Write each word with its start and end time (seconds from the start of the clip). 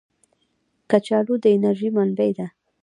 کچالو 0.89 1.35
د 1.43 1.45
انرژۍ 1.55 1.89
منبع 1.95 2.29
ده 2.37 2.47